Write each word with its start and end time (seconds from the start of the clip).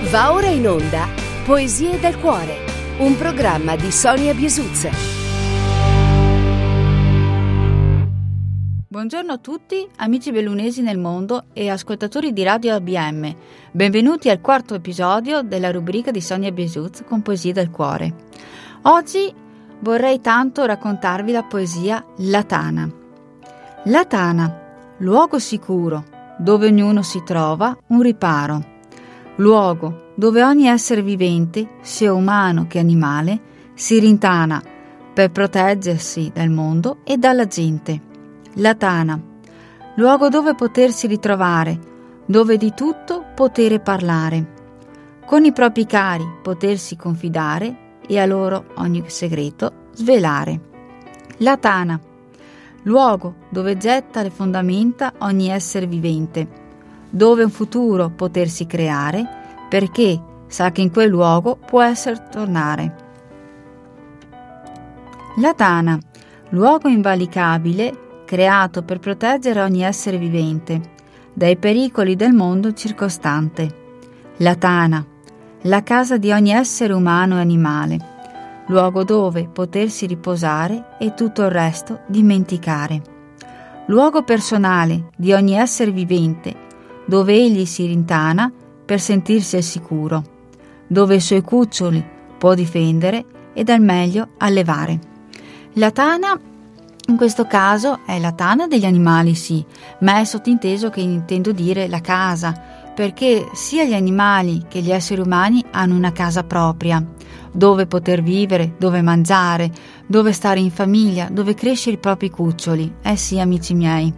Va 0.00 0.32
ora 0.32 0.46
in 0.46 0.66
onda 0.66 1.06
Poesie 1.44 1.98
del 1.98 2.18
cuore, 2.18 2.54
un 3.00 3.18
programma 3.18 3.76
di 3.76 3.90
Sonia 3.90 4.32
Biesuzza. 4.32 4.88
Buongiorno 8.86 9.32
a 9.32 9.38
tutti, 9.38 9.86
amici 9.96 10.30
bellunesi 10.30 10.80
nel 10.80 10.98
mondo 10.98 11.46
e 11.52 11.68
ascoltatori 11.68 12.32
di 12.32 12.42
Radio 12.42 12.76
ABM. 12.76 13.34
Benvenuti 13.72 14.30
al 14.30 14.40
quarto 14.40 14.74
episodio 14.74 15.42
della 15.42 15.72
rubrica 15.72 16.10
di 16.10 16.22
Sonia 16.22 16.52
Biesuz 16.52 17.02
con 17.04 17.20
Poesie 17.20 17.52
del 17.52 17.70
cuore. 17.70 18.14
Oggi 18.82 19.30
vorrei 19.80 20.22
tanto 20.22 20.64
raccontarvi 20.64 21.32
la 21.32 21.42
poesia 21.42 22.02
La 22.18 22.44
Tana. 22.44 22.88
La 23.84 24.04
Tana, 24.06 24.94
luogo 24.98 25.38
sicuro, 25.38 26.04
dove 26.38 26.68
ognuno 26.68 27.02
si 27.02 27.20
trova 27.24 27.76
un 27.88 28.00
riparo 28.00 28.76
luogo 29.38 30.06
dove 30.14 30.42
ogni 30.42 30.66
essere 30.66 31.02
vivente, 31.02 31.76
sia 31.80 32.12
umano 32.12 32.66
che 32.66 32.78
animale, 32.78 33.40
si 33.74 33.98
rintana 33.98 34.60
per 35.12 35.30
proteggersi 35.30 36.30
dal 36.34 36.50
mondo 36.50 36.98
e 37.04 37.16
dalla 37.16 37.46
gente. 37.46 38.00
La 38.54 38.74
tana, 38.74 39.20
luogo 39.94 40.28
dove 40.28 40.54
potersi 40.54 41.06
ritrovare, 41.06 41.78
dove 42.26 42.56
di 42.56 42.72
tutto 42.74 43.24
potere 43.34 43.78
parlare, 43.78 44.56
con 45.24 45.44
i 45.44 45.52
propri 45.52 45.86
cari 45.86 46.24
potersi 46.42 46.96
confidare 46.96 48.00
e 48.06 48.18
a 48.18 48.26
loro 48.26 48.66
ogni 48.76 49.04
segreto 49.06 49.86
svelare. 49.92 50.60
La 51.38 51.56
tana, 51.56 52.00
luogo 52.82 53.34
dove 53.50 53.76
getta 53.76 54.22
le 54.22 54.30
fondamenta 54.30 55.12
ogni 55.18 55.48
essere 55.48 55.86
vivente, 55.86 56.66
dove 57.10 57.42
un 57.42 57.50
futuro 57.50 58.10
potersi 58.10 58.66
creare, 58.66 59.26
perché 59.68 60.20
sa 60.46 60.70
che 60.70 60.80
in 60.80 60.90
quel 60.90 61.08
luogo 61.08 61.56
può 61.56 61.82
essere 61.82 62.26
tornare. 62.30 63.06
La 65.36 65.54
Tana, 65.54 65.98
luogo 66.50 66.88
invalicabile 66.88 68.22
creato 68.24 68.82
per 68.82 68.98
proteggere 68.98 69.62
ogni 69.62 69.82
essere 69.82 70.18
vivente 70.18 70.96
dai 71.32 71.56
pericoli 71.56 72.16
del 72.16 72.32
mondo 72.32 72.72
circostante. 72.72 73.86
La 74.38 74.56
Tana, 74.56 75.04
la 75.62 75.82
casa 75.82 76.16
di 76.16 76.32
ogni 76.32 76.50
essere 76.50 76.92
umano 76.92 77.36
e 77.36 77.40
animale, 77.40 77.98
luogo 78.66 79.04
dove 79.04 79.48
potersi 79.48 80.06
riposare 80.06 80.96
e 80.98 81.14
tutto 81.14 81.42
il 81.42 81.50
resto 81.50 82.00
dimenticare. 82.06 83.00
Luogo 83.86 84.24
personale 84.24 85.10
di 85.16 85.32
ogni 85.32 85.54
essere 85.54 85.92
vivente 85.92 86.66
dove 87.08 87.32
egli 87.32 87.64
si 87.64 87.86
rintana 87.86 88.52
per 88.84 89.00
sentirsi 89.00 89.56
al 89.56 89.62
sicuro, 89.62 90.22
dove 90.86 91.14
i 91.14 91.20
suoi 91.20 91.40
cuccioli 91.40 92.04
può 92.36 92.52
difendere 92.52 93.24
e 93.54 93.64
dal 93.64 93.80
meglio 93.80 94.28
allevare. 94.36 94.98
La 95.74 95.90
tana 95.90 96.38
in 97.06 97.16
questo 97.16 97.46
caso 97.46 98.00
è 98.04 98.18
la 98.18 98.32
tana 98.32 98.66
degli 98.66 98.84
animali, 98.84 99.34
sì, 99.34 99.64
ma 100.00 100.20
è 100.20 100.24
sottinteso 100.24 100.90
che 100.90 101.00
intendo 101.00 101.52
dire 101.52 101.88
la 101.88 102.02
casa, 102.02 102.52
perché 102.94 103.48
sia 103.54 103.84
gli 103.84 103.94
animali 103.94 104.66
che 104.68 104.80
gli 104.80 104.90
esseri 104.90 105.22
umani 105.22 105.64
hanno 105.70 105.94
una 105.94 106.12
casa 106.12 106.44
propria, 106.44 107.02
dove 107.50 107.86
poter 107.86 108.22
vivere, 108.22 108.74
dove 108.76 109.00
mangiare, 109.00 109.72
dove 110.06 110.32
stare 110.32 110.60
in 110.60 110.70
famiglia, 110.70 111.30
dove 111.30 111.54
crescere 111.54 111.96
i 111.96 112.00
propri 112.00 112.28
cuccioli. 112.28 112.96
Eh 113.00 113.16
sì, 113.16 113.40
amici 113.40 113.72
miei, 113.72 114.12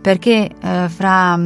perché 0.00 0.50
eh, 0.60 0.88
fra 0.88 1.38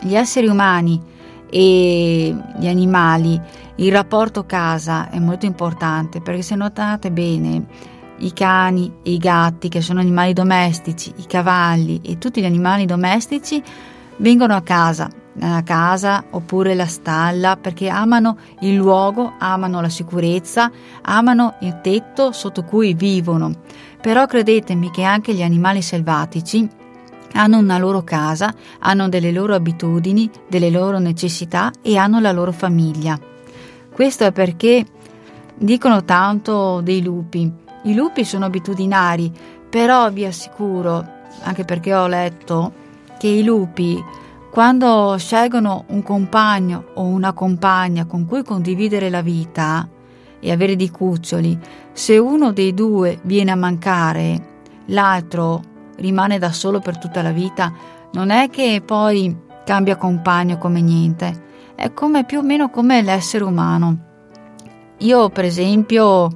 gli 0.00 0.14
esseri 0.14 0.46
umani 0.46 1.00
e 1.48 2.36
gli 2.58 2.66
animali, 2.66 3.40
il 3.76 3.92
rapporto 3.92 4.44
casa 4.44 5.10
è 5.10 5.18
molto 5.18 5.46
importante 5.46 6.20
perché 6.20 6.42
se 6.42 6.54
notate 6.54 7.10
bene 7.10 7.66
i 8.18 8.32
cani 8.32 8.90
e 9.02 9.12
i 9.12 9.18
gatti 9.18 9.68
che 9.68 9.80
sono 9.80 10.00
animali 10.00 10.32
domestici, 10.32 11.12
i 11.16 11.26
cavalli 11.26 12.00
e 12.02 12.18
tutti 12.18 12.40
gli 12.40 12.46
animali 12.46 12.86
domestici 12.86 13.62
vengono 14.18 14.54
a 14.54 14.62
casa, 14.62 15.10
a 15.40 15.62
casa 15.62 16.24
oppure 16.30 16.74
la 16.74 16.86
stalla 16.86 17.56
perché 17.56 17.88
amano 17.88 18.38
il 18.60 18.74
luogo, 18.74 19.34
amano 19.38 19.80
la 19.80 19.90
sicurezza, 19.90 20.70
amano 21.02 21.56
il 21.60 21.80
tetto 21.82 22.32
sotto 22.32 22.64
cui 22.64 22.94
vivono. 22.94 23.52
Però 24.00 24.26
credetemi 24.26 24.90
che 24.90 25.02
anche 25.02 25.34
gli 25.34 25.42
animali 25.42 25.82
selvatici 25.82 26.66
hanno 27.32 27.58
una 27.58 27.78
loro 27.78 28.02
casa, 28.02 28.54
hanno 28.80 29.08
delle 29.08 29.32
loro 29.32 29.54
abitudini, 29.54 30.30
delle 30.48 30.70
loro 30.70 30.98
necessità 30.98 31.70
e 31.82 31.96
hanno 31.96 32.20
la 32.20 32.32
loro 32.32 32.52
famiglia. 32.52 33.18
Questo 33.92 34.24
è 34.24 34.32
perché 34.32 34.84
dicono 35.54 36.04
tanto 36.04 36.80
dei 36.80 37.02
lupi. 37.02 37.50
I 37.84 37.94
lupi 37.94 38.24
sono 38.24 38.44
abitudinari, 38.44 39.32
però 39.68 40.10
vi 40.10 40.24
assicuro, 40.24 41.04
anche 41.42 41.64
perché 41.64 41.94
ho 41.94 42.06
letto, 42.06 42.72
che 43.18 43.28
i 43.28 43.44
lupi 43.44 44.02
quando 44.56 45.16
scelgono 45.18 45.84
un 45.88 46.02
compagno 46.02 46.86
o 46.94 47.02
una 47.02 47.34
compagna 47.34 48.06
con 48.06 48.24
cui 48.24 48.42
condividere 48.42 49.10
la 49.10 49.20
vita 49.20 49.86
e 50.40 50.50
avere 50.50 50.76
dei 50.76 50.88
cuccioli, 50.88 51.58
se 51.92 52.16
uno 52.16 52.52
dei 52.52 52.72
due 52.72 53.18
viene 53.24 53.50
a 53.50 53.54
mancare, 53.54 54.62
l'altro 54.86 55.62
rimane 55.96 56.38
da 56.38 56.52
solo 56.52 56.80
per 56.80 56.98
tutta 56.98 57.22
la 57.22 57.32
vita, 57.32 57.72
non 58.12 58.30
è 58.30 58.48
che 58.50 58.82
poi 58.84 59.36
cambia 59.64 59.96
compagno 59.96 60.58
come 60.58 60.80
niente, 60.80 61.44
è 61.74 61.92
come 61.92 62.24
più 62.24 62.38
o 62.38 62.42
meno 62.42 62.70
come 62.70 63.02
l'essere 63.02 63.44
umano. 63.44 63.98
Io, 64.98 65.28
per 65.28 65.44
esempio, 65.44 66.30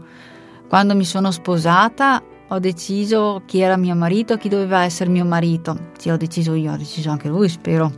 quando 0.68 0.94
mi 0.94 1.04
sono 1.04 1.30
sposata, 1.30 2.22
ho 2.48 2.58
deciso 2.58 3.42
chi 3.46 3.60
era 3.60 3.76
mio 3.76 3.94
marito, 3.94 4.36
chi 4.36 4.48
doveva 4.48 4.82
essere 4.82 5.08
mio 5.08 5.24
marito. 5.24 5.90
Sì, 5.96 6.10
ho 6.10 6.16
deciso 6.16 6.54
io, 6.54 6.72
ho 6.72 6.76
deciso 6.76 7.10
anche 7.10 7.28
lui, 7.28 7.48
spero. 7.48 7.92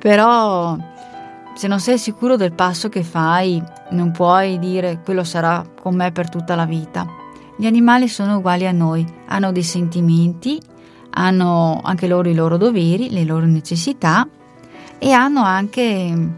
Però 0.00 0.76
se 1.54 1.66
non 1.68 1.80
sei 1.80 1.98
sicuro 1.98 2.36
del 2.36 2.52
passo 2.52 2.88
che 2.88 3.02
fai, 3.02 3.62
non 3.90 4.10
puoi 4.10 4.58
dire 4.58 5.00
quello 5.04 5.24
sarà 5.24 5.64
con 5.80 5.94
me 5.94 6.12
per 6.12 6.28
tutta 6.28 6.54
la 6.54 6.66
vita. 6.66 7.06
Gli 7.56 7.66
animali 7.66 8.08
sono 8.08 8.36
uguali 8.36 8.66
a 8.66 8.72
noi, 8.72 9.04
hanno 9.26 9.50
dei 9.50 9.64
sentimenti, 9.64 10.60
hanno 11.18 11.80
anche 11.82 12.06
loro 12.06 12.28
i 12.28 12.34
loro 12.34 12.56
doveri, 12.56 13.10
le 13.10 13.24
loro 13.24 13.44
necessità 13.44 14.26
e 14.98 15.10
hanno 15.10 15.42
anche 15.42 16.30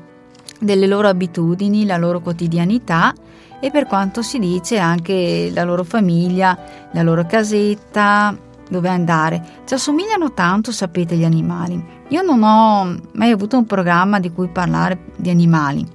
delle 0.59 0.87
loro 0.87 1.09
abitudini, 1.09 1.85
la 1.85 1.99
loro 1.99 2.21
quotidianità 2.21 3.13
e 3.61 3.71
per 3.71 3.87
quanto 3.87 4.23
si 4.23 4.39
dice 4.39 4.79
anche 4.79 5.51
la 5.53 5.65
loro 5.65 5.85
famiglia, 5.85 6.59
la 6.93 7.03
loro 7.03 7.27
casetta, 7.27 8.35
dove 8.71 8.89
andare. 8.89 9.45
Ci 9.67 9.75
assomigliano 9.75 10.33
tanto, 10.33 10.73
sapete, 10.73 11.15
gli 11.17 11.25
animali. 11.25 11.99
Io 12.09 12.23
non 12.23 12.43
ho 12.43 12.99
mai 13.13 13.31
avuto 13.31 13.59
un 13.59 13.67
programma 13.67 14.19
di 14.19 14.33
cui 14.33 14.49
parlare 14.49 14.99
di 15.17 15.29
animali, 15.29 15.87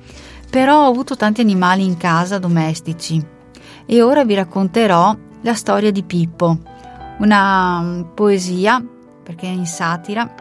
però 0.50 0.86
ho 0.86 0.90
avuto 0.90 1.16
tanti 1.16 1.42
animali 1.42 1.84
in 1.84 1.98
casa 1.98 2.38
domestici 2.38 3.24
e 3.86 4.02
ora 4.02 4.24
vi 4.24 4.36
racconterò 4.36 5.16
la 5.42 5.54
storia 5.54 5.92
di 5.92 6.04
Pippo 6.04 6.60
una 7.20 7.82
mm, 7.82 8.02
poesia, 8.14 8.84
perché 9.24 9.48
è 9.48 9.52
in 9.52 9.66
satira, 9.66 10.34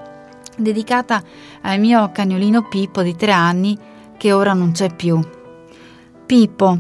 dedicata 0.57 1.23
al 1.63 1.79
mio 1.79 2.11
cagnolino 2.13 2.69
Pippo 2.69 3.03
di 3.03 3.15
tre 3.17 3.33
anni 3.33 3.79
che 4.17 4.33
ora 4.33 4.53
non 4.53 4.73
c'è 4.73 4.95
più. 4.95 5.21
Pippo, 6.27 6.79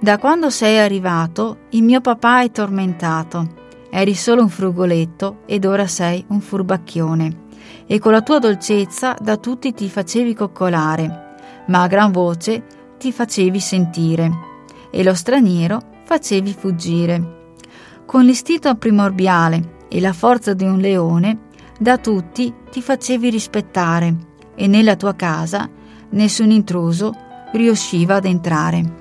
da 0.00 0.18
quando 0.18 0.50
sei 0.50 0.78
arrivato 0.78 1.58
il 1.70 1.82
mio 1.82 2.00
papà 2.00 2.42
è 2.42 2.50
tormentato. 2.50 3.60
Eri 3.90 4.14
solo 4.14 4.42
un 4.42 4.48
frugoletto 4.48 5.40
ed 5.46 5.64
ora 5.64 5.86
sei 5.86 6.24
un 6.28 6.40
furbacchione. 6.40 7.40
E 7.86 7.98
con 7.98 8.12
la 8.12 8.22
tua 8.22 8.38
dolcezza 8.38 9.16
da 9.20 9.36
tutti 9.36 9.72
ti 9.74 9.88
facevi 9.88 10.34
coccolare, 10.34 11.36
ma 11.66 11.82
a 11.82 11.86
gran 11.88 12.10
voce 12.10 12.64
ti 12.98 13.12
facevi 13.12 13.60
sentire. 13.60 14.30
E 14.90 15.02
lo 15.02 15.14
straniero 15.14 15.80
facevi 16.04 16.52
fuggire 16.54 17.40
con 18.06 18.24
l'istinto 18.24 18.74
primordiale 18.74 19.80
e 19.88 20.00
la 20.00 20.12
forza 20.12 20.54
di 20.54 20.64
un 20.64 20.78
leone, 20.78 21.50
da 21.78 21.98
tutti 21.98 22.52
ti 22.70 22.80
facevi 22.80 23.30
rispettare 23.30 24.14
e 24.54 24.66
nella 24.66 24.96
tua 24.96 25.14
casa 25.14 25.68
nessun 26.10 26.50
intruso 26.50 27.14
riusciva 27.52 28.16
ad 28.16 28.24
entrare. 28.24 29.00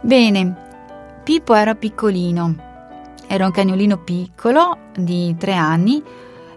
Bene, 0.00 0.64
Pippo 1.22 1.54
era 1.54 1.74
piccolino, 1.74 2.54
era 3.26 3.46
un 3.46 3.50
cagnolino 3.50 3.98
piccolo 3.98 4.78
di 4.96 5.34
tre 5.36 5.54
anni 5.54 6.02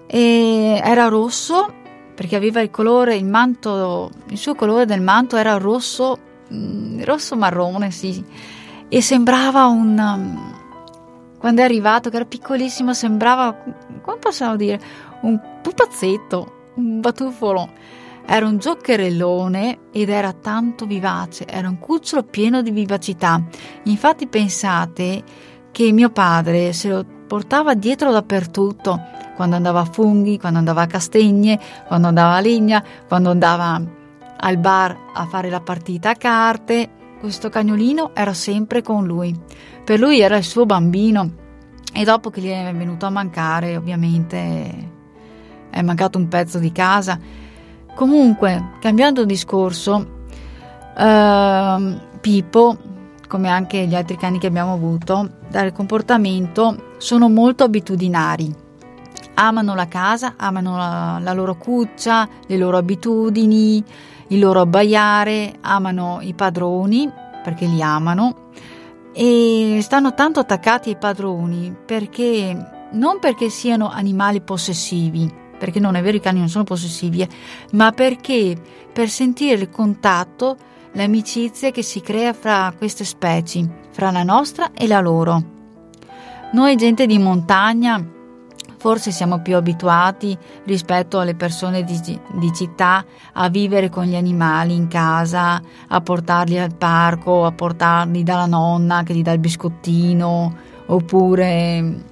e 0.06 0.80
era 0.84 1.08
rosso 1.08 1.74
perché 2.14 2.36
aveva 2.36 2.60
il 2.60 2.70
colore, 2.70 3.16
il 3.16 3.26
manto, 3.26 4.12
il 4.28 4.38
suo 4.38 4.54
colore 4.54 4.86
del 4.86 5.02
manto 5.02 5.38
era 5.38 5.58
rosso, 5.58 6.18
mm, 6.54 7.02
rosso 7.04 7.38
marrone, 7.38 7.92
sì, 7.92 8.22
e 8.90 9.02
sembrava 9.02 9.68
un, 9.68 10.59
quando 11.40 11.62
è 11.62 11.64
arrivato, 11.64 12.10
che 12.10 12.18
era 12.18 12.26
piccolissimo, 12.26 12.94
sembrava, 12.94 13.56
come 14.02 14.18
possiamo 14.20 14.56
dire, 14.58 14.80
un 15.22 15.40
pupazzetto, 15.62 16.72
un 16.76 17.00
batuffolo. 17.00 17.70
Era 18.26 18.46
un 18.46 18.58
giocherellone 18.58 19.80
ed 19.92 20.10
era 20.10 20.34
tanto 20.34 20.86
vivace, 20.86 21.48
era 21.48 21.68
un 21.68 21.80
cucciolo 21.80 22.24
pieno 22.24 22.62
di 22.62 22.70
vivacità. 22.70 23.42
Infatti 23.84 24.28
pensate 24.28 25.24
che 25.72 25.92
mio 25.92 26.10
padre 26.10 26.74
se 26.74 26.90
lo 26.90 27.06
portava 27.26 27.74
dietro 27.74 28.12
dappertutto, 28.12 29.02
quando 29.36 29.56
andava 29.56 29.80
a 29.80 29.86
funghi, 29.86 30.38
quando 30.38 30.60
andava 30.60 30.82
a 30.82 30.88
castagne, 30.88 31.60
quando 31.88 32.08
andava 32.08 32.36
a 32.36 32.40
legna, 32.42 32.84
quando 33.08 33.32
andava 33.32 33.82
al 34.42 34.58
bar 34.58 34.96
a 35.14 35.26
fare 35.26 35.50
la 35.50 35.62
partita 35.62 36.10
a 36.10 36.16
carte. 36.16 36.99
Questo 37.20 37.50
cagnolino 37.50 38.12
era 38.14 38.34
sempre 38.34 38.82
con 38.82 39.06
lui. 39.06 39.38
Per 39.84 40.00
lui 40.00 40.22
era 40.22 40.38
il 40.38 40.44
suo 40.46 40.66
bambino 40.66 41.30
e 41.94 42.04
dopo 42.06 42.30
che 42.30 42.40
gli 42.40 42.50
è 42.50 42.74
venuto 42.74 43.06
a 43.06 43.10
mancare, 43.10 43.76
ovviamente 43.76 44.92
è 45.70 45.82
mancato 45.82 46.18
un 46.18 46.30
pezzo 46.30 46.60
di 46.60 46.72
casa. 46.72 47.20
Comunque, 47.94 48.72
cambiando 48.80 49.26
discorso, 49.26 50.22
eh, 50.98 51.98
Pippo, 52.22 52.78
come 53.28 53.50
anche 53.50 53.86
gli 53.86 53.96
altri 53.96 54.16
cani 54.16 54.40
che 54.40 54.48
abbiamo 54.48 54.74
avuto, 54.74 55.30
dal 55.50 55.74
comportamento 55.74 56.94
sono 57.00 57.28
molto 57.28 57.66
abitudinari. 57.66 58.68
Amano 59.34 59.76
la 59.76 59.88
casa, 59.90 60.36
amano 60.38 60.78
la, 60.78 61.20
la 61.22 61.34
loro 61.34 61.56
cuccia, 61.56 62.28
le 62.48 62.58
loro 62.58 62.78
abitudini, 62.78 63.84
il 64.30 64.40
loro 64.40 64.62
abbaiare, 64.62 65.56
amano 65.62 66.20
i 66.22 66.34
padroni 66.34 67.12
perché 67.44 67.66
li 67.66 67.82
amano 67.82 68.50
e 69.14 69.80
stanno 69.82 70.14
tanto 70.14 70.40
attaccati 70.40 70.90
ai 70.90 70.98
padroni 70.98 71.76
perché 71.86 72.88
non 72.92 73.20
perché 73.20 73.50
siano 73.50 73.90
animali 73.90 74.42
possessivi, 74.42 75.32
perché 75.58 75.80
non 75.80 75.96
è 75.96 76.02
vero 76.02 76.18
i 76.18 76.22
cani 76.22 76.40
non 76.40 76.50
sono 76.50 76.64
possessivi, 76.64 77.22
eh, 77.22 77.30
ma 77.72 77.92
perché 77.92 78.60
per 78.92 79.10
sentire 79.10 79.62
il 79.62 79.70
contatto, 79.70 80.58
l'amicizia 80.94 81.72
che 81.72 81.84
si 81.84 82.02
crea 82.02 82.34
fra 82.34 82.74
queste 82.78 83.04
specie, 83.04 83.68
fra 83.92 84.12
la 84.12 84.24
nostra 84.24 84.72
e 84.74 84.88
la 84.88 85.00
loro. 85.00 85.58
Noi 86.52 86.76
gente 86.76 87.06
di 87.06 87.20
montagna 87.20 88.04
forse 88.80 89.12
siamo 89.12 89.42
più 89.42 89.58
abituati 89.58 90.36
rispetto 90.64 91.20
alle 91.20 91.36
persone 91.36 91.84
di, 91.84 92.00
di, 92.32 92.54
città 92.54 93.04
a 93.34 93.50
vivere 93.50 93.90
con 93.90 94.06
gli 94.06 94.16
animali 94.16 94.74
in 94.74 94.88
casa, 94.88 95.62
a 95.88 96.02
portarli 96.02 96.58
al 96.58 96.74
parco, 96.74 97.46
a 97.46 97.52
portarli 97.52 98.24
dalla 98.24 98.46
nonna 98.46 99.04
che 99.04 99.14
gli 99.14 99.22
dà 99.22 99.34
il 99.34 99.40
biscottino, 99.40 100.56
oppure 100.86 102.04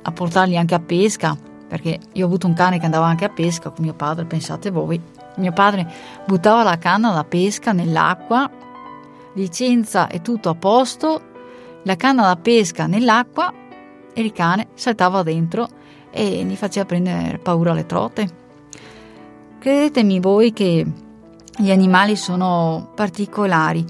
a 0.00 0.12
portarli 0.12 0.56
anche 0.56 0.76
a 0.76 0.80
pesca, 0.80 1.36
perché 1.68 1.98
io 2.12 2.24
ho 2.24 2.28
avuto 2.28 2.46
un 2.46 2.54
cane 2.54 2.78
che 2.78 2.84
andava 2.84 3.06
anche 3.06 3.24
a 3.24 3.30
pesca 3.30 3.70
con 3.70 3.84
mio 3.84 3.94
padre, 3.94 4.24
pensate 4.26 4.70
voi. 4.70 5.00
Mio 5.38 5.52
padre 5.52 5.92
buttava 6.24 6.62
la 6.62 6.78
canna 6.78 7.12
da 7.12 7.24
pesca 7.24 7.72
nell'acqua, 7.72 8.48
licenza 9.34 10.06
e 10.06 10.22
tutto 10.22 10.50
a 10.50 10.54
posto, 10.54 11.20
la 11.82 11.96
canna 11.96 12.22
da 12.22 12.36
pesca 12.36 12.86
nell'acqua 12.86 13.52
e 14.14 14.20
il 14.22 14.32
cane 14.32 14.68
saltava 14.74 15.24
dentro 15.24 15.68
e 16.16 16.44
gli 16.44 16.56
faceva 16.56 16.86
prendere 16.86 17.38
paura 17.38 17.72
alle 17.72 17.84
trote. 17.84 18.28
Credetemi 19.58 20.18
voi 20.18 20.54
che 20.54 20.86
gli 21.58 21.70
animali 21.70 22.16
sono 22.16 22.92
particolari. 22.94 23.84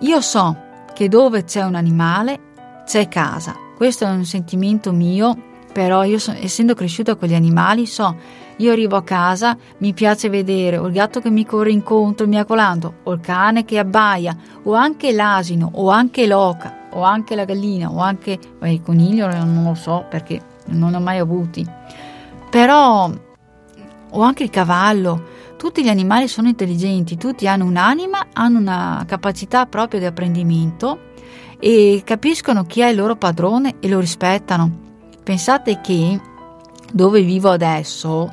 Io 0.00 0.20
so 0.22 0.56
che 0.94 1.08
dove 1.08 1.44
c'è 1.44 1.62
un 1.62 1.74
animale 1.74 2.40
c'è 2.86 3.08
casa. 3.08 3.54
Questo 3.76 4.04
è 4.04 4.08
un 4.08 4.24
sentimento 4.24 4.90
mio, 4.92 5.36
però 5.70 6.02
io 6.04 6.18
so, 6.18 6.32
essendo 6.32 6.72
cresciuta 6.72 7.16
con 7.16 7.28
gli 7.28 7.34
animali 7.34 7.84
so, 7.84 8.16
io 8.56 8.72
arrivo 8.72 8.96
a 8.96 9.02
casa, 9.02 9.54
mi 9.78 9.92
piace 9.92 10.30
vedere 10.30 10.78
o 10.78 10.86
il 10.86 10.94
gatto 10.94 11.20
che 11.20 11.28
mi 11.28 11.44
corre 11.44 11.72
incontro 11.72 12.26
miacolando, 12.26 12.94
o 13.02 13.12
il 13.12 13.20
cane 13.20 13.66
che 13.66 13.78
abbaia, 13.78 14.34
o 14.62 14.72
anche 14.72 15.12
l'asino, 15.12 15.70
o 15.74 15.90
anche 15.90 16.26
l'oca, 16.26 16.88
o 16.92 17.02
anche 17.02 17.34
la 17.34 17.44
gallina, 17.44 17.90
o 17.90 17.98
anche 17.98 18.38
beh, 18.58 18.72
il 18.72 18.80
coniglio, 18.80 19.26
non 19.28 19.64
lo 19.64 19.74
so 19.74 20.06
perché 20.08 20.54
non 20.66 20.94
ho 20.94 21.00
mai 21.00 21.18
avuti. 21.18 21.66
Però, 22.50 23.10
o 24.10 24.20
anche 24.22 24.42
il 24.42 24.50
cavallo, 24.50 25.34
tutti 25.56 25.82
gli 25.82 25.88
animali 25.88 26.28
sono 26.28 26.48
intelligenti, 26.48 27.16
tutti 27.16 27.48
hanno 27.48 27.64
un'anima, 27.64 28.26
hanno 28.32 28.58
una 28.58 29.04
capacità 29.06 29.66
propria 29.66 30.00
di 30.00 30.06
apprendimento 30.06 31.12
e 31.58 32.02
capiscono 32.04 32.64
chi 32.64 32.80
è 32.80 32.88
il 32.88 32.96
loro 32.96 33.16
padrone 33.16 33.76
e 33.80 33.88
lo 33.88 33.98
rispettano. 33.98 34.84
Pensate 35.22 35.80
che 35.80 36.20
dove 36.92 37.22
vivo 37.22 37.50
adesso 37.50 38.32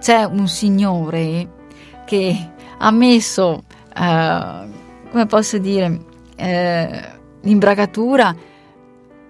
c'è 0.00 0.24
un 0.24 0.48
signore 0.48 1.60
che 2.04 2.50
ha 2.78 2.90
messo, 2.90 3.62
eh, 3.94 4.68
come 5.10 5.26
posso 5.26 5.58
dire, 5.58 6.00
eh, 6.34 7.10
l'imbragatura 7.42 8.34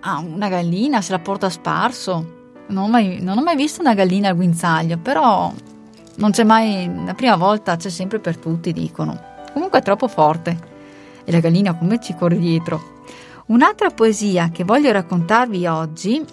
a 0.01 0.19
una 0.19 0.49
gallina, 0.49 1.01
se 1.01 1.13
la 1.13 1.19
porta 1.19 1.51
sparso 1.51 2.41
non 2.73 2.85
ho, 2.85 2.89
mai, 2.89 3.19
non 3.21 3.39
ho 3.39 3.43
mai 3.43 3.55
visto 3.55 3.83
una 3.83 3.95
gallina 3.95 4.31
al 4.31 4.35
guinzaglio, 4.35 4.99
però 4.99 5.53
non 6.17 6.31
c'è 6.31 6.43
mai, 6.43 6.91
la 7.05 7.15
prima 7.15 7.37
volta 7.37 7.77
c'è 7.77 7.91
sempre 7.91 8.19
per 8.19 8.39
tutti, 8.39 8.73
dicono. 8.73 9.31
Comunque 9.53 9.81
è 9.81 9.83
troppo 9.83 10.09
forte. 10.09 10.71
E 11.25 11.31
la 11.31 11.41
gallina 11.41 11.77
come 11.77 12.01
ci 12.01 12.15
corre 12.15 12.39
dietro. 12.39 13.01
Un'altra 13.47 13.91
poesia 13.91 14.49
che 14.51 14.65
voglio 14.65 14.91
raccontarvi 14.91 15.67
oggi. 15.67 16.25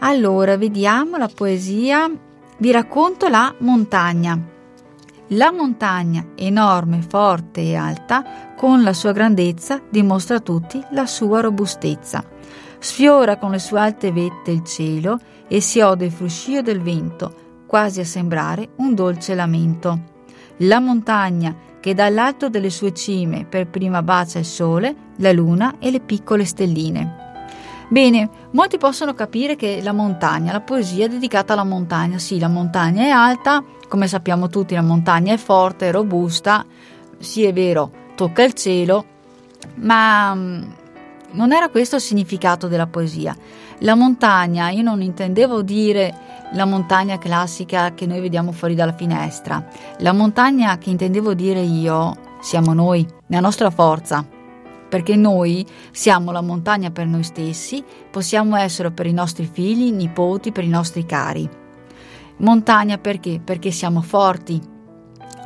Allora, 0.00 0.56
vediamo 0.56 1.16
la 1.16 1.30
poesia. 1.32 2.10
Vi 2.58 2.70
racconto 2.70 3.28
la 3.28 3.54
montagna. 3.58 4.38
La 5.28 5.52
montagna, 5.52 6.26
enorme, 6.34 7.00
forte 7.00 7.62
e 7.62 7.74
alta, 7.76 8.54
con 8.56 8.82
la 8.82 8.92
sua 8.92 9.12
grandezza, 9.12 9.80
dimostra 9.88 10.36
a 10.36 10.40
tutti 10.40 10.82
la 10.90 11.06
sua 11.06 11.40
robustezza 11.40 12.22
sfiora 12.82 13.36
con 13.38 13.52
le 13.52 13.60
sue 13.60 13.78
alte 13.78 14.10
vette 14.10 14.50
il 14.50 14.64
cielo 14.64 15.20
e 15.46 15.60
si 15.60 15.80
ode 15.80 16.06
il 16.06 16.10
fruscio 16.10 16.62
del 16.62 16.82
vento, 16.82 17.62
quasi 17.66 18.00
a 18.00 18.04
sembrare 18.04 18.70
un 18.76 18.94
dolce 18.94 19.36
lamento. 19.36 20.10
La 20.58 20.80
montagna, 20.80 21.54
che 21.78 21.94
dall'alto 21.94 22.48
delle 22.48 22.70
sue 22.70 22.92
cime 22.92 23.46
per 23.48 23.68
prima 23.68 24.02
bacia 24.02 24.40
il 24.40 24.44
sole, 24.44 24.94
la 25.18 25.32
luna 25.32 25.76
e 25.78 25.92
le 25.92 26.00
piccole 26.00 26.44
stelline. 26.44 27.20
Bene, 27.88 28.28
molti 28.52 28.78
possono 28.78 29.14
capire 29.14 29.54
che 29.54 29.80
la 29.82 29.92
montagna, 29.92 30.50
la 30.50 30.60
poesia 30.60 31.04
è 31.04 31.08
dedicata 31.08 31.52
alla 31.52 31.64
montagna. 31.64 32.18
Sì, 32.18 32.38
la 32.38 32.48
montagna 32.48 33.02
è 33.02 33.10
alta, 33.10 33.62
come 33.88 34.08
sappiamo 34.08 34.48
tutti 34.48 34.74
la 34.74 34.82
montagna 34.82 35.34
è 35.34 35.36
forte, 35.36 35.88
è 35.88 35.92
robusta, 35.92 36.64
sì 37.18 37.44
è 37.44 37.52
vero, 37.52 37.90
tocca 38.16 38.42
il 38.42 38.54
cielo, 38.54 39.04
ma 39.76 40.34
mm, 40.34 40.62
non 41.32 41.52
era 41.52 41.68
questo 41.68 41.96
il 41.96 42.02
significato 42.02 42.68
della 42.68 42.86
poesia. 42.86 43.36
La 43.78 43.94
montagna, 43.94 44.70
io 44.70 44.82
non 44.82 45.02
intendevo 45.02 45.62
dire 45.62 46.14
la 46.52 46.64
montagna 46.64 47.18
classica 47.18 47.94
che 47.94 48.06
noi 48.06 48.20
vediamo 48.20 48.52
fuori 48.52 48.74
dalla 48.74 48.92
finestra. 48.92 49.66
La 49.98 50.12
montagna 50.12 50.76
che 50.78 50.90
intendevo 50.90 51.34
dire 51.34 51.60
io 51.60 52.14
siamo 52.40 52.72
noi, 52.74 53.06
la 53.28 53.40
nostra 53.40 53.70
forza. 53.70 54.24
Perché 54.88 55.16
noi 55.16 55.66
siamo 55.90 56.32
la 56.32 56.42
montagna 56.42 56.90
per 56.90 57.06
noi 57.06 57.22
stessi, 57.22 57.82
possiamo 58.10 58.56
essere 58.56 58.90
per 58.90 59.06
i 59.06 59.12
nostri 59.12 59.48
figli, 59.50 59.90
nipoti, 59.90 60.52
per 60.52 60.64
i 60.64 60.68
nostri 60.68 61.06
cari. 61.06 61.48
Montagna 62.38 62.98
perché? 62.98 63.40
Perché 63.42 63.70
siamo 63.70 64.02
forti, 64.02 64.60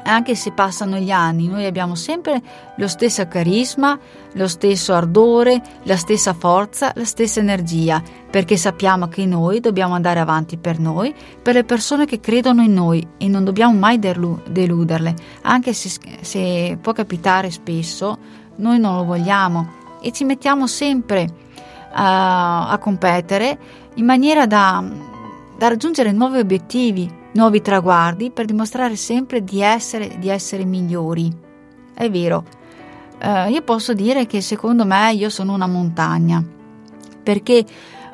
anche 0.06 0.34
se 0.34 0.52
passano 0.52 0.96
gli 0.98 1.10
anni, 1.10 1.48
noi 1.48 1.66
abbiamo 1.66 1.94
sempre 1.94 2.40
lo 2.76 2.88
stesso 2.88 3.26
carisma, 3.26 3.98
lo 4.32 4.48
stesso 4.48 4.94
ardore, 4.94 5.60
la 5.82 5.96
stessa 5.96 6.32
forza, 6.32 6.92
la 6.94 7.04
stessa 7.04 7.40
energia, 7.40 8.02
perché 8.30 8.56
sappiamo 8.56 9.08
che 9.08 9.26
noi 9.26 9.60
dobbiamo 9.60 9.94
andare 9.94 10.20
avanti 10.20 10.56
per 10.56 10.78
noi, 10.78 11.14
per 11.42 11.54
le 11.54 11.64
persone 11.64 12.06
che 12.06 12.20
credono 12.20 12.62
in 12.62 12.72
noi 12.72 13.06
e 13.18 13.28
non 13.28 13.44
dobbiamo 13.44 13.76
mai 13.76 13.98
deluderle, 13.98 15.14
anche 15.42 15.72
se, 15.72 15.90
se 16.20 16.78
può 16.80 16.92
capitare 16.92 17.50
spesso, 17.50 18.18
noi 18.56 18.78
non 18.78 18.96
lo 18.96 19.04
vogliamo 19.04 19.84
e 20.00 20.12
ci 20.12 20.24
mettiamo 20.24 20.66
sempre 20.66 21.22
uh, 21.22 21.90
a 21.92 22.78
competere 22.80 23.58
in 23.94 24.04
maniera 24.04 24.46
da, 24.46 24.84
da 25.58 25.68
raggiungere 25.68 26.12
nuovi 26.12 26.38
obiettivi 26.38 27.15
nuovi 27.36 27.60
traguardi 27.60 28.30
per 28.30 28.46
dimostrare 28.46 28.96
sempre 28.96 29.44
di 29.44 29.62
essere, 29.62 30.18
di 30.18 30.28
essere 30.28 30.64
migliori. 30.64 31.32
È 31.94 32.10
vero, 32.10 32.44
eh, 33.18 33.50
io 33.50 33.62
posso 33.62 33.94
dire 33.94 34.26
che 34.26 34.40
secondo 34.40 34.84
me 34.84 35.12
io 35.12 35.30
sono 35.30 35.54
una 35.54 35.66
montagna, 35.66 36.44
perché 37.22 37.64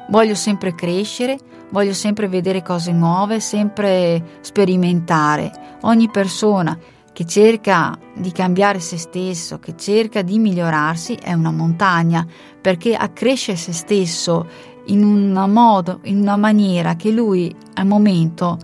voglio 0.08 0.34
sempre 0.34 0.74
crescere, 0.74 1.38
voglio 1.70 1.94
sempre 1.94 2.28
vedere 2.28 2.62
cose 2.62 2.92
nuove, 2.92 3.40
sempre 3.40 4.38
sperimentare. 4.40 5.78
Ogni 5.82 6.10
persona 6.10 6.78
che 7.12 7.26
cerca 7.26 7.98
di 8.14 8.32
cambiare 8.32 8.80
se 8.80 8.96
stesso, 8.96 9.58
che 9.58 9.76
cerca 9.76 10.22
di 10.22 10.38
migliorarsi, 10.38 11.14
è 11.14 11.32
una 11.32 11.50
montagna, 11.50 12.26
perché 12.60 12.94
accresce 12.94 13.56
se 13.56 13.72
stesso 13.72 14.46
in 14.86 15.04
un 15.04 15.32
modo, 15.50 16.00
in 16.04 16.20
una 16.20 16.36
maniera 16.36 16.96
che 16.96 17.10
lui 17.10 17.54
al 17.74 17.86
momento 17.86 18.58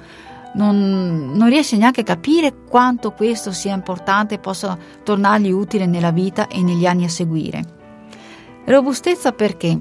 non, 0.59 1.31
non 1.33 1.49
riesce 1.49 1.77
neanche 1.77 2.01
a 2.03 2.05
capire 2.05 2.65
quanto 2.69 3.13
questo 3.13 3.53
sia 3.53 3.75
importante 3.75 4.35
e 4.35 4.39
possa 4.39 4.77
tornargli 5.03 5.51
utile 5.51 5.87
nella 5.87 6.11
vita 6.11 6.49
e 6.49 6.63
negli 6.63 6.85
anni 6.85 7.05
a 7.05 7.09
seguire. 7.09 7.77
Robustezza 8.67 9.33
perché? 9.33 9.79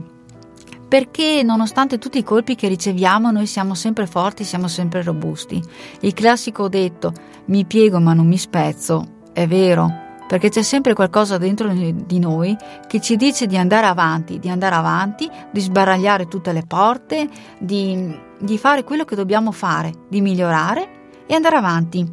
Perché 0.88 1.44
nonostante 1.44 1.98
tutti 1.98 2.20
i 2.20 2.24
colpi 2.24 2.56
che 2.56 2.70
riceviamo 2.70 3.32
noi 3.32 3.46
siamo 3.46 3.74
sempre 3.74 4.08
forti, 4.08 4.46
siamo 4.46 4.70
sempre 4.70 5.04
robusti. 5.04 5.62
Il 6.02 6.14
classico 6.14 6.70
detto 6.70 7.12
mi 7.46 7.66
piego 7.66 8.00
ma 8.00 8.14
non 8.14 8.28
mi 8.28 8.38
spezzo 8.38 9.16
è 9.34 9.46
vero, 9.46 10.07
perché 10.28 10.50
c'è 10.50 10.62
sempre 10.62 10.94
qualcosa 10.94 11.38
dentro 11.38 11.70
di 11.70 12.20
noi 12.20 12.56
che 12.88 13.00
ci 13.00 13.16
dice 13.16 13.48
di 13.48 13.58
andare 13.58 13.86
avanti, 13.86 14.40
di 14.40 14.50
andare 14.50 14.76
avanti, 14.76 15.30
di 15.50 15.60
sbaragliare 15.62 16.28
tutte 16.28 16.52
le 16.52 16.64
porte, 16.68 17.30
di, 17.58 18.14
di 18.38 18.58
fare 18.58 18.84
quello 18.84 19.06
che 19.06 19.16
dobbiamo 19.16 19.52
fare, 19.52 19.94
di 20.10 20.20
migliorare 20.22 20.90
e 21.26 21.34
andare 21.34 21.56
avanti. 21.56 22.12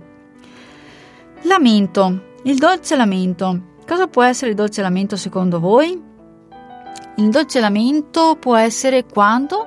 Lamento, 1.43 2.23
il 2.45 2.57
dolce 2.57 2.97
lamento. 2.97 3.73
Cosa 3.87 4.07
può 4.07 4.23
essere 4.23 4.51
il 4.51 4.57
dolce 4.57 4.81
lamento 4.81 5.17
secondo 5.17 5.59
voi? 5.61 6.01
Il 7.17 7.29
dolce 7.29 7.61
lamento 7.61 8.37
può 8.39 8.57
essere 8.57 9.05
quando 9.05 9.67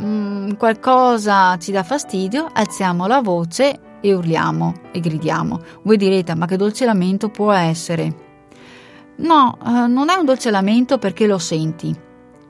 mm, 0.00 0.52
qualcosa 0.52 1.56
ci 1.58 1.72
dà 1.72 1.82
fastidio, 1.82 2.48
alziamo 2.52 3.06
la 3.06 3.20
voce 3.20 3.90
e 4.02 4.12
urliamo 4.12 4.74
e 4.92 5.00
gridiamo. 5.00 5.60
Voi 5.82 5.96
direte, 5.96 6.34
ma 6.34 6.44
che 6.44 6.58
dolce 6.58 6.84
lamento 6.84 7.30
può 7.30 7.52
essere? 7.52 8.14
No, 9.16 9.56
eh, 9.64 9.86
non 9.86 10.10
è 10.10 10.14
un 10.14 10.26
dolce 10.26 10.50
lamento 10.50 10.98
perché 10.98 11.26
lo 11.26 11.38
senti, 11.38 11.94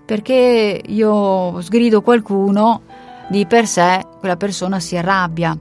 perché 0.04 0.80
io 0.84 1.60
sgrido 1.60 2.02
qualcuno, 2.02 2.82
di 3.28 3.46
per 3.46 3.66
sé 3.66 4.04
quella 4.18 4.36
persona 4.36 4.80
si 4.80 4.96
arrabbia. 4.96 5.56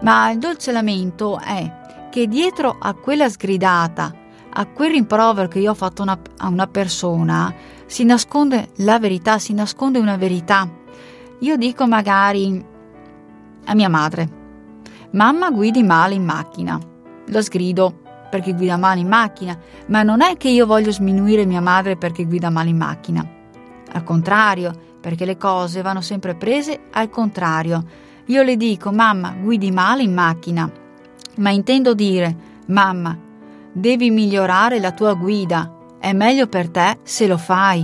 Ma 0.00 0.30
il 0.30 0.38
dolce 0.38 0.72
lamento 0.72 1.38
è 1.38 2.08
che 2.10 2.28
dietro 2.28 2.76
a 2.78 2.94
quella 2.94 3.28
sgridata, 3.28 4.14
a 4.50 4.66
quel 4.66 4.90
rimprovero 4.90 5.48
che 5.48 5.58
io 5.58 5.72
ho 5.72 5.74
fatto 5.74 6.02
una, 6.02 6.18
a 6.38 6.48
una 6.48 6.66
persona, 6.66 7.52
si 7.86 8.04
nasconde 8.04 8.70
la 8.76 8.98
verità, 8.98 9.38
si 9.38 9.52
nasconde 9.52 9.98
una 9.98 10.16
verità. 10.16 10.68
Io 11.40 11.56
dico 11.56 11.86
magari 11.86 12.64
a 13.64 13.74
mia 13.74 13.88
madre, 13.88 14.44
Mamma 15.16 15.50
guidi 15.50 15.82
male 15.82 16.12
in 16.12 16.26
macchina. 16.26 16.78
Lo 17.28 17.40
sgrido 17.40 18.00
perché 18.28 18.52
guida 18.52 18.76
male 18.76 19.00
in 19.00 19.08
macchina, 19.08 19.58
ma 19.86 20.02
non 20.02 20.20
è 20.20 20.36
che 20.36 20.50
io 20.50 20.66
voglio 20.66 20.92
sminuire 20.92 21.46
mia 21.46 21.62
madre 21.62 21.96
perché 21.96 22.26
guida 22.26 22.50
male 22.50 22.68
in 22.68 22.76
macchina. 22.76 23.26
Al 23.92 24.04
contrario, 24.04 24.78
perché 25.00 25.24
le 25.24 25.38
cose 25.38 25.80
vanno 25.80 26.02
sempre 26.02 26.34
prese 26.34 26.88
al 26.92 27.08
contrario. 27.08 27.82
Io 28.26 28.42
le 28.42 28.58
dico, 28.58 28.92
mamma, 28.92 29.34
guidi 29.40 29.70
male 29.70 30.02
in 30.02 30.12
macchina, 30.12 30.70
ma 31.36 31.48
intendo 31.48 31.94
dire, 31.94 32.36
mamma, 32.66 33.18
devi 33.72 34.10
migliorare 34.10 34.78
la 34.80 34.92
tua 34.92 35.14
guida, 35.14 35.78
è 35.98 36.12
meglio 36.12 36.46
per 36.46 36.68
te 36.68 36.98
se 37.04 37.26
lo 37.26 37.38
fai. 37.38 37.82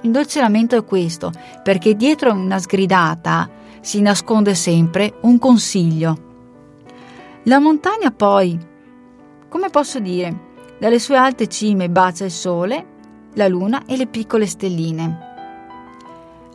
Il 0.00 0.10
dolce 0.10 0.40
lamento 0.40 0.74
è 0.74 0.84
questo, 0.84 1.30
perché 1.62 1.94
dietro 1.94 2.32
una 2.32 2.58
sgridata 2.58 3.48
si 3.80 4.00
nasconde 4.00 4.56
sempre 4.56 5.14
un 5.20 5.38
consiglio. 5.38 6.25
La 7.48 7.60
montagna 7.60 8.10
poi, 8.10 8.58
come 9.48 9.70
posso 9.70 10.00
dire, 10.00 10.36
dalle 10.80 10.98
sue 10.98 11.16
alte 11.16 11.46
cime 11.46 11.88
bacia 11.88 12.24
il 12.24 12.32
sole, 12.32 12.86
la 13.34 13.46
luna 13.46 13.84
e 13.86 13.96
le 13.96 14.08
piccole 14.08 14.46
stelline. 14.46 15.18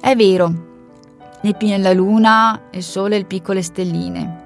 È 0.01 0.13
vero, 0.17 0.53
la 1.77 1.93
luna, 1.93 2.63
il 2.71 2.83
sole 2.83 3.15
e 3.15 3.19
le 3.19 3.25
piccole 3.25 3.62
stelline. 3.62 4.39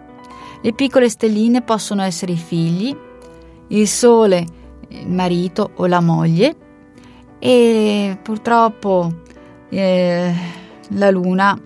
Le 0.61 0.73
piccole 0.73 1.09
stelline 1.09 1.63
possono 1.63 2.03
essere 2.03 2.33
i 2.33 2.37
figli, 2.37 2.95
il 3.69 3.87
sole 3.87 4.45
il 4.89 5.09
marito 5.09 5.71
o 5.77 5.87
la 5.87 5.99
moglie 5.99 6.55
e 7.39 8.19
purtroppo 8.21 9.11
eh, 9.69 10.33
la 10.89 11.09
luna 11.09 11.59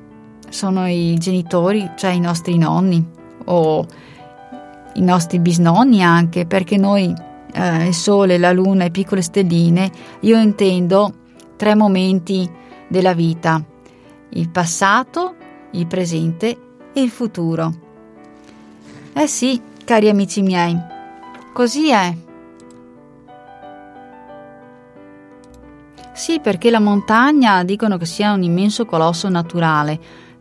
sono 0.47 0.87
i 0.87 1.17
genitori, 1.17 1.91
cioè 1.97 2.11
i 2.11 2.21
nostri 2.21 2.57
nonni 2.57 3.05
o 3.43 3.85
i 4.99 5.01
nostri 5.01 5.39
bisnonni 5.39 6.03
anche, 6.03 6.45
perché 6.45 6.77
noi, 6.77 7.13
eh, 7.53 7.87
il 7.87 7.93
sole, 7.93 8.37
la 8.37 8.51
luna 8.51 8.83
e 8.83 8.91
piccole 8.91 9.21
stelline, 9.21 9.89
io 10.21 10.37
intendo 10.37 11.13
tre 11.55 11.73
momenti 11.73 12.49
della 12.87 13.13
vita, 13.13 13.63
il 14.31 14.49
passato, 14.49 15.35
il 15.71 15.87
presente 15.87 16.57
e 16.93 17.01
il 17.01 17.09
futuro. 17.09 17.87
Eh 19.13 19.27
sì, 19.27 19.61
cari 19.85 20.09
amici 20.09 20.41
miei, 20.41 20.77
così 21.53 21.89
è. 21.89 22.15
Sì, 26.13 26.41
perché 26.41 26.69
la 26.69 26.81
montagna 26.81 27.63
dicono 27.63 27.95
che 27.95 28.05
sia 28.05 28.33
un 28.33 28.43
immenso 28.43 28.85
colosso 28.85 29.29
naturale, 29.29 29.97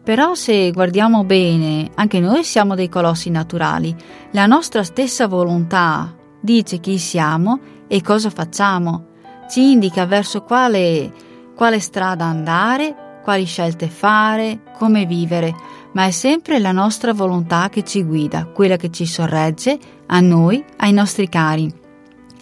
però 0.08 0.34
se 0.34 0.70
guardiamo 0.70 1.22
bene, 1.24 1.90
anche 1.96 2.18
noi 2.18 2.42
siamo 2.42 2.74
dei 2.74 2.88
colossi 2.88 3.28
naturali. 3.28 3.94
La 4.30 4.46
nostra 4.46 4.82
stessa 4.82 5.26
volontà 5.26 6.16
dice 6.40 6.78
chi 6.78 6.96
siamo 6.96 7.60
e 7.86 8.00
cosa 8.00 8.30
facciamo, 8.30 9.08
ci 9.50 9.70
indica 9.72 10.06
verso 10.06 10.44
quale, 10.44 11.12
quale 11.54 11.78
strada 11.78 12.24
andare, 12.24 13.20
quali 13.22 13.44
scelte 13.44 13.88
fare, 13.88 14.60
come 14.78 15.04
vivere, 15.04 15.54
ma 15.92 16.06
è 16.06 16.10
sempre 16.10 16.58
la 16.58 16.72
nostra 16.72 17.12
volontà 17.12 17.68
che 17.68 17.84
ci 17.84 18.02
guida, 18.02 18.46
quella 18.46 18.76
che 18.76 18.90
ci 18.90 19.04
sorregge 19.04 19.78
a 20.06 20.20
noi, 20.20 20.64
ai 20.78 20.92
nostri 20.94 21.28
cari. 21.28 21.70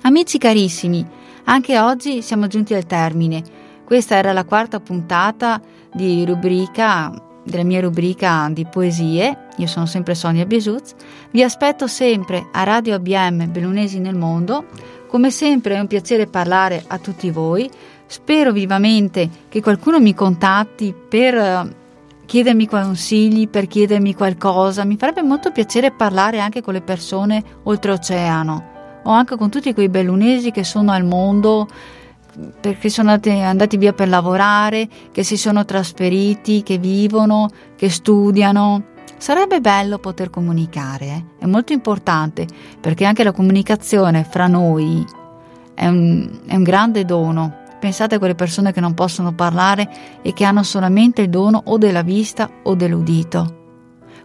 Amici 0.02 0.38
carissimi, 0.38 1.04
anche 1.46 1.80
oggi 1.80 2.22
siamo 2.22 2.46
giunti 2.46 2.74
al 2.74 2.86
termine. 2.86 3.42
Questa 3.84 4.14
era 4.14 4.32
la 4.32 4.44
quarta 4.44 4.78
puntata 4.78 5.60
di 5.92 6.24
rubrica 6.24 7.24
della 7.46 7.64
mia 7.64 7.80
rubrica 7.80 8.48
di 8.50 8.66
poesie, 8.66 9.46
io 9.56 9.66
sono 9.66 9.86
sempre 9.86 10.14
Sonia 10.14 10.44
Biesuz, 10.44 10.94
vi 11.30 11.42
aspetto 11.42 11.86
sempre 11.86 12.48
a 12.52 12.64
Radio 12.64 12.96
ABM 12.96 13.50
Bellunesi 13.50 14.00
nel 14.00 14.16
Mondo, 14.16 14.66
come 15.06 15.30
sempre 15.30 15.76
è 15.76 15.80
un 15.80 15.86
piacere 15.86 16.26
parlare 16.26 16.82
a 16.86 16.98
tutti 16.98 17.30
voi, 17.30 17.70
spero 18.06 18.52
vivamente 18.52 19.28
che 19.48 19.62
qualcuno 19.62 20.00
mi 20.00 20.14
contatti 20.14 20.92
per 21.08 21.34
eh, 21.34 21.74
chiedermi 22.26 22.66
consigli, 22.66 23.48
per 23.48 23.68
chiedermi 23.68 24.14
qualcosa, 24.14 24.84
mi 24.84 24.96
farebbe 24.96 25.22
molto 25.22 25.52
piacere 25.52 25.92
parlare 25.92 26.40
anche 26.40 26.60
con 26.62 26.74
le 26.74 26.82
persone 26.82 27.42
oltreoceano 27.62 28.74
o 29.04 29.10
anche 29.10 29.36
con 29.36 29.50
tutti 29.50 29.72
quei 29.72 29.88
bellunesi 29.88 30.50
che 30.50 30.64
sono 30.64 30.90
al 30.90 31.04
mondo 31.04 31.68
perché 32.60 32.90
sono 32.90 33.18
andati, 33.22 33.76
via 33.76 33.92
per 33.92 34.08
lavorare, 34.08 34.88
che 35.12 35.22
si 35.22 35.36
sono 35.36 35.64
trasferiti, 35.64 36.62
che 36.62 36.78
vivono, 36.78 37.48
che 37.76 37.88
studiano. 37.88 38.94
Sarebbe 39.18 39.60
bello 39.60 39.98
poter 39.98 40.28
comunicare, 40.28 41.06
eh? 41.06 41.24
è 41.38 41.46
molto 41.46 41.72
importante 41.72 42.46
perché 42.80 43.06
anche 43.06 43.24
la 43.24 43.32
comunicazione 43.32 44.24
fra 44.24 44.46
noi 44.46 45.02
è 45.74 45.86
un, 45.86 46.40
è 46.46 46.54
un 46.54 46.62
grande 46.62 47.04
dono. 47.06 47.64
Pensate 47.80 48.16
a 48.16 48.18
quelle 48.18 48.34
persone 48.34 48.72
che 48.72 48.80
non 48.80 48.94
possono 48.94 49.34
parlare 49.34 49.88
e 50.20 50.32
che 50.32 50.44
hanno 50.44 50.62
solamente 50.62 51.22
il 51.22 51.30
dono 51.30 51.62
o 51.66 51.78
della 51.78 52.02
vista 52.02 52.50
o 52.64 52.74
dell'udito. 52.74 53.64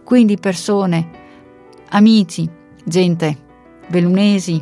Quindi 0.04 0.36
persone, 0.36 1.08
amici, 1.90 2.48
gente, 2.84 3.36
bellunesi, 3.88 4.60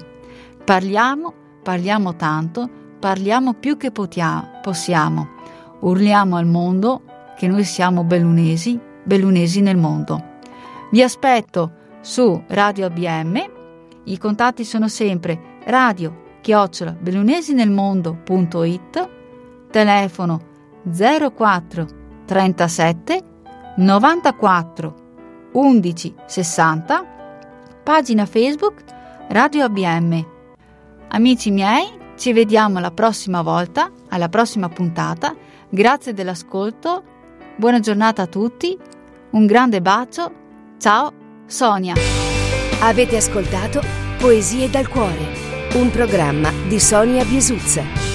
parliamo, 0.64 1.32
parliamo 1.62 2.14
tanto 2.14 2.78
parliamo 3.00 3.54
più 3.54 3.78
che 3.78 3.90
potiamo, 3.90 4.60
possiamo, 4.62 5.28
urliamo 5.80 6.36
al 6.36 6.46
mondo 6.46 7.02
che 7.36 7.48
noi 7.48 7.64
siamo 7.64 8.04
bellunesi, 8.04 8.78
bellunesi 9.02 9.62
nel 9.62 9.78
mondo. 9.78 10.22
Vi 10.90 11.02
aspetto 11.02 11.72
su 12.00 12.42
Radio 12.48 12.86
ABM, 12.86 13.42
i 14.04 14.18
contatti 14.18 14.64
sono 14.64 14.86
sempre 14.88 15.58
radio 15.64 16.28
chiocciola 16.42 16.92
bellunesinelmondo.it, 16.92 19.08
telefono 19.70 20.40
04 20.82 21.86
37 22.26 23.24
94 23.76 24.94
11 25.52 26.14
60, 26.26 27.06
pagina 27.82 28.26
Facebook 28.26 28.84
Radio 29.28 29.64
ABM. 29.64 30.26
Amici 31.08 31.50
miei, 31.50 31.99
ci 32.20 32.34
vediamo 32.34 32.80
la 32.80 32.90
prossima 32.90 33.40
volta, 33.40 33.90
alla 34.10 34.28
prossima 34.28 34.68
puntata. 34.68 35.34
Grazie 35.70 36.12
dell'ascolto, 36.12 37.02
buona 37.56 37.80
giornata 37.80 38.22
a 38.22 38.26
tutti, 38.26 38.76
un 39.30 39.46
grande 39.46 39.80
bacio, 39.80 40.30
ciao 40.76 41.12
Sonia. 41.46 41.94
Avete 42.82 43.16
ascoltato 43.16 43.80
Poesie 44.18 44.68
dal 44.68 44.88
cuore, 44.88 45.72
un 45.76 45.90
programma 45.90 46.52
di 46.68 46.78
Sonia 46.78 47.24
Biesuzza. 47.24 48.09